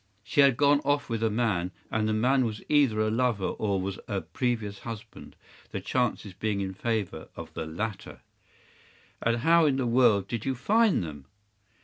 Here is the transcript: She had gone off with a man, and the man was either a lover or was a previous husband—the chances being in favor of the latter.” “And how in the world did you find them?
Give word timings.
She 0.23 0.41
had 0.41 0.57
gone 0.57 0.79
off 0.79 1.11
with 1.11 1.21
a 1.21 1.29
man, 1.29 1.69
and 1.91 2.09
the 2.09 2.13
man 2.13 2.43
was 2.43 2.63
either 2.67 2.99
a 3.01 3.11
lover 3.11 3.45
or 3.49 3.79
was 3.79 3.99
a 4.07 4.21
previous 4.21 4.79
husband—the 4.79 5.79
chances 5.81 6.33
being 6.33 6.59
in 6.59 6.73
favor 6.73 7.27
of 7.35 7.53
the 7.53 7.67
latter.” 7.67 8.21
“And 9.21 9.37
how 9.37 9.67
in 9.67 9.75
the 9.75 9.85
world 9.85 10.27
did 10.27 10.43
you 10.43 10.55
find 10.55 11.03
them? 11.03 11.25